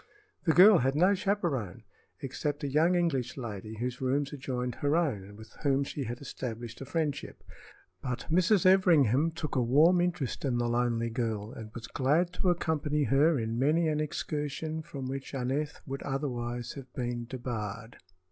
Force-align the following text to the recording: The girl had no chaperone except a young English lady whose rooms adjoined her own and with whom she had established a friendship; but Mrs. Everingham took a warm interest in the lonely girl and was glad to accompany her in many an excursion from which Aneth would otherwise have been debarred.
The 0.45 0.53
girl 0.53 0.79
had 0.79 0.95
no 0.95 1.13
chaperone 1.13 1.83
except 2.21 2.63
a 2.63 2.67
young 2.67 2.95
English 2.95 3.37
lady 3.37 3.75
whose 3.77 4.01
rooms 4.01 4.33
adjoined 4.33 4.73
her 4.81 4.95
own 4.95 5.23
and 5.23 5.37
with 5.37 5.53
whom 5.61 5.83
she 5.83 6.05
had 6.05 6.19
established 6.19 6.81
a 6.81 6.85
friendship; 6.87 7.43
but 8.01 8.25
Mrs. 8.31 8.65
Everingham 8.65 9.29
took 9.29 9.55
a 9.55 9.61
warm 9.61 10.01
interest 10.01 10.43
in 10.43 10.57
the 10.57 10.67
lonely 10.67 11.11
girl 11.11 11.51
and 11.53 11.71
was 11.75 11.85
glad 11.85 12.33
to 12.33 12.49
accompany 12.49 13.03
her 13.03 13.37
in 13.37 13.59
many 13.59 13.87
an 13.89 13.99
excursion 13.99 14.81
from 14.81 15.05
which 15.07 15.35
Aneth 15.35 15.81
would 15.85 16.01
otherwise 16.01 16.73
have 16.73 16.91
been 16.93 17.25
debarred. 17.25 17.97